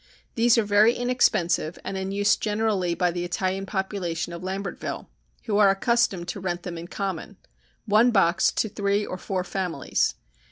[0.33, 5.05] These are very inexpensive and in use generally by the Italian population of Lambertville,
[5.43, 7.37] who are accustomed to rent them in common
[7.85, 10.15] one box to three or four families.